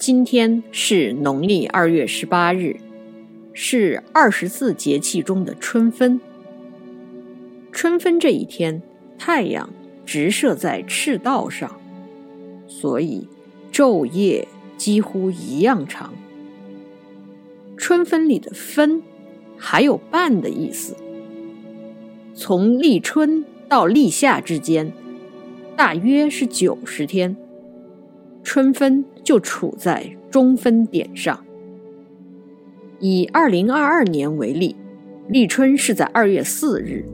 [0.00, 2.76] 今天是农历二月十八日，
[3.52, 6.18] 是二十四节气中的春分。
[7.70, 8.80] 春分这一天，
[9.18, 9.68] 太阳
[10.06, 11.78] 直射在赤道上，
[12.66, 13.28] 所以
[13.70, 16.14] 昼夜几乎一样长。
[17.76, 19.02] 春分里的“分”
[19.58, 20.96] 还有半的意思。
[22.34, 24.94] 从立春到立夏之间，
[25.76, 27.36] 大约是九十天。
[28.42, 31.38] 春分就处在中分点上。
[32.98, 34.74] 以二零二二年为例，
[35.28, 37.04] 立春是在二月四日，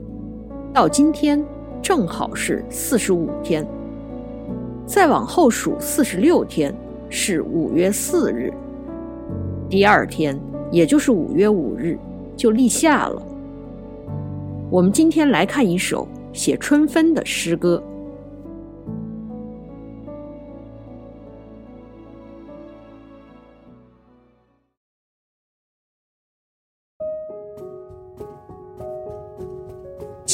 [0.73, 1.45] 到今天
[1.79, 3.63] 正好是四十五天。
[4.87, 6.73] 再往后数四十六天
[7.07, 8.51] 是五月四日，
[9.69, 10.35] 第二天
[10.71, 11.99] 也就是五月五日
[12.35, 13.21] 就立夏了。
[14.71, 17.79] 我们今天来看一首写春分的诗歌。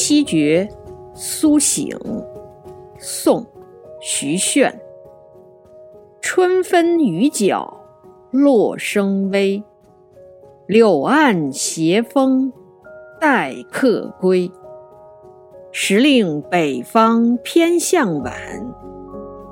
[0.06, 0.68] 七绝
[1.14, 1.98] 苏醒，
[3.00, 3.42] 宋·
[4.02, 4.70] 徐铉。
[6.20, 7.80] 春分雨脚
[8.30, 9.64] 落声微，
[10.68, 12.52] 柳岸斜风
[13.22, 14.52] 待客归。
[15.72, 18.34] 时令北方偏向晚，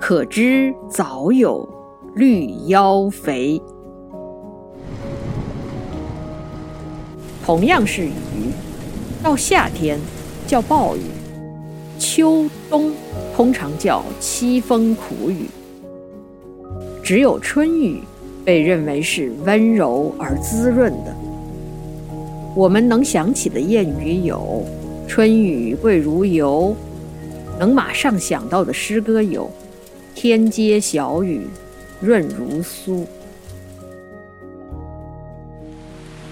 [0.02, 1.66] 可知早有
[2.13, 3.61] 绿腰肥。
[7.41, 8.52] 同样是雨，
[9.23, 9.97] 到夏天。
[10.52, 10.99] 叫暴雨，
[11.97, 12.91] 秋冬
[13.33, 15.45] 通常叫凄风苦雨，
[17.02, 18.02] 只有春雨
[18.44, 21.16] 被认为是温柔而滋润的。
[22.53, 24.66] 我们能想起的谚语有
[25.07, 26.75] “春雨贵如油”，
[27.57, 29.49] 能马上想到的诗歌有
[30.13, 31.47] “天街小雨
[32.02, 33.05] 润如酥”。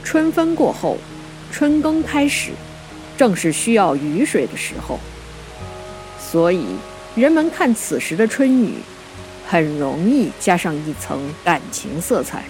[0.03, 0.97] 春分过后，
[1.53, 2.52] 春耕开始。
[3.19, 4.97] 正是需要雨水的时候，
[6.18, 6.63] 所以
[7.18, 8.75] 人们看此时的春雨，
[9.46, 12.46] 很容易加上一层感情色彩。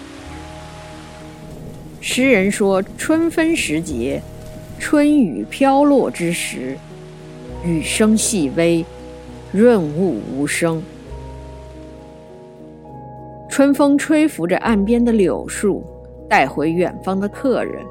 [2.00, 4.22] 诗人说：“春分时节，
[4.78, 6.78] 春雨飘落之时，
[7.64, 8.84] 雨声细微，
[9.50, 10.80] 润物无声。
[13.48, 15.84] 春风吹拂着岸边的柳树，
[16.28, 17.84] 带回远方的客人。”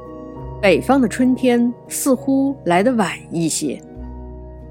[0.62, 3.82] 北方的春天似乎来得晚一些，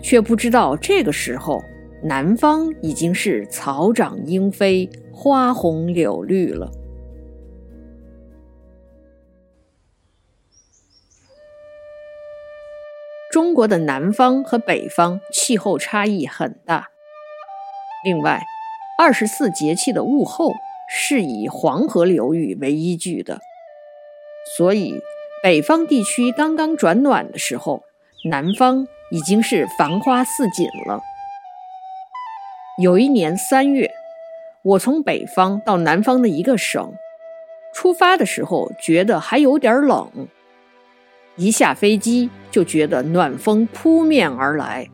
[0.02, 1.64] 却不知道这个时候
[2.02, 6.70] 南方已经是草长莺飞、花红柳绿了。
[13.32, 16.88] 中国的南方和北方气候差异很大，
[18.04, 18.42] 另外，
[18.98, 20.52] 二十四节气的物候
[20.90, 23.40] 是以黄河流域为依据的，
[24.58, 25.00] 所以。
[25.40, 27.84] 北方地区刚刚转暖的时候，
[28.24, 31.00] 南方已经是繁花似锦了。
[32.82, 33.92] 有一年三月，
[34.62, 36.92] 我从北方到南方的一个省，
[37.72, 40.10] 出发的时候觉得还有点冷，
[41.36, 44.88] 一下飞机就觉得暖风扑面而来。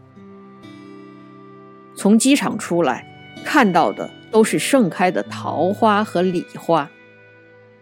[1.97, 3.07] 从机场出来，
[3.47, 6.91] 看到的都是盛开的桃花和李花。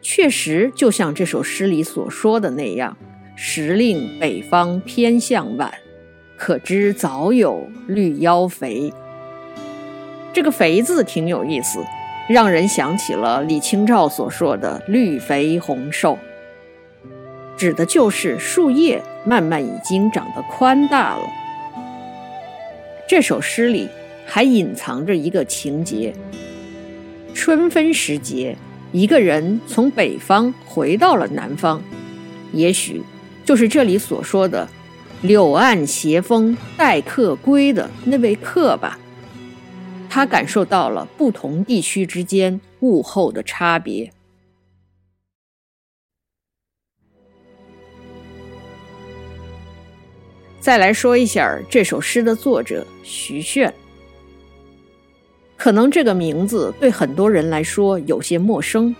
[0.03, 2.97] 确实，就像这首诗里所说的那样
[3.37, 5.73] ，“时令北方偏向晚，
[6.37, 8.93] 可知早有绿腰肥。”
[10.35, 11.79] 这个“肥”字挺有意思，
[12.29, 16.19] 让人想起了李清照所说的“绿肥红瘦”，
[17.57, 21.23] 指的就是树叶慢慢已经长得宽大了。
[23.07, 23.89] 这首诗里
[24.27, 26.13] 还隐藏着一个情节：
[27.33, 28.57] 春分时节。
[28.93, 31.83] 一个人从北方回到了南方，
[32.53, 33.03] 也许
[33.43, 34.69] 就是这里所说的
[35.23, 38.99] “柳暗斜风待客归”的那位客吧。
[40.11, 44.13] 他感受到了不同地区之间物候的差别。
[50.61, 53.73] 再来说一下这首诗的作者徐铉。
[55.63, 58.97] 可能这个名字对很多人来说有些陌生，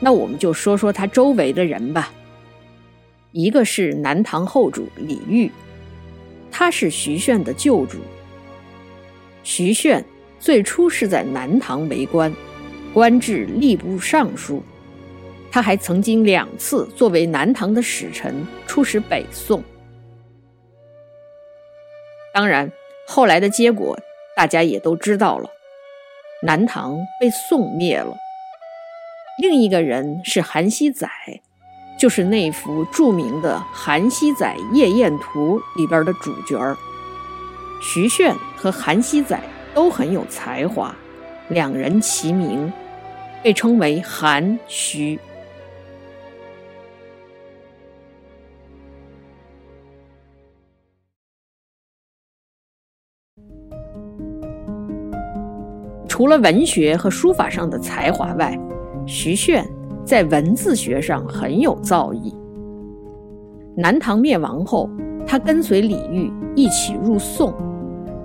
[0.00, 2.10] 那我们就说说他周围的人吧。
[3.32, 5.50] 一个是南唐后主李煜，
[6.50, 7.98] 他是徐铉的旧主。
[9.42, 10.02] 徐铉
[10.40, 12.34] 最初是在南唐为官，
[12.94, 14.62] 官至吏部尚书，
[15.50, 18.34] 他还曾经两次作为南唐的使臣
[18.66, 19.62] 出使北宋。
[22.32, 22.72] 当然，
[23.06, 24.00] 后来的结果
[24.34, 25.50] 大家也都知道了。
[26.40, 28.16] 南唐被宋灭了，
[29.42, 31.10] 另一个人是韩熙载，
[31.98, 36.76] 就是那幅著名的《韩熙载夜宴图》里边的主角儿。
[37.82, 39.40] 徐铉和韩熙载
[39.74, 40.94] 都很有才华，
[41.48, 42.72] 两人齐名，
[43.42, 45.18] 被称为韩徐。
[56.18, 58.58] 除了文学和书法上的才华外，
[59.06, 59.64] 徐铉
[60.04, 62.34] 在文字学上很有造诣。
[63.76, 64.90] 南唐灭亡后，
[65.24, 67.54] 他跟随李煜一起入宋，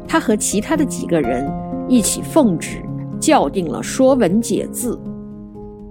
[0.08, 1.48] 他和其他的几个人
[1.88, 2.82] 一起奉旨
[3.22, 4.96] 校订了《说文解字》，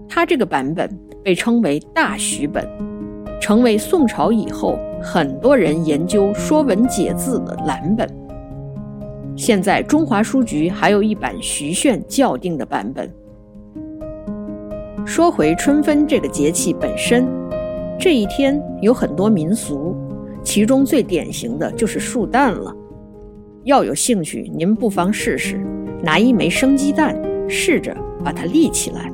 [0.08, 0.90] 他这个版本
[1.22, 2.68] 被称为大徐本，
[3.40, 8.21] 成为宋朝以后很多人研究《说文解字》的蓝本。
[9.36, 13.10] 现在中华书局还有一版徐铉校订的版本。
[15.04, 17.26] 说回春分这个节气本身，
[17.98, 19.96] 这一天有很多民俗，
[20.44, 22.74] 其中最典型的就是树蛋了。
[23.64, 25.60] 要有兴趣，您不妨试试，
[26.02, 29.12] 拿一枚生鸡蛋，试着把它立起来。